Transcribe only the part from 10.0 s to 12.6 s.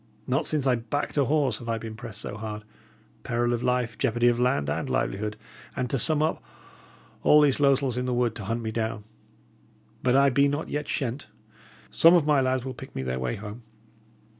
But I be not yet shent. Some of my